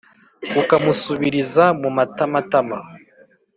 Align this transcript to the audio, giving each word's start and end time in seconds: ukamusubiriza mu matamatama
ukamusubiriza 0.61 1.63
mu 1.81 1.89
matamatama 1.97 2.77